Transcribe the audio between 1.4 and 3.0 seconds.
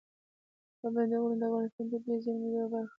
د افغانستان د طبیعي زیرمو یوه برخه ده.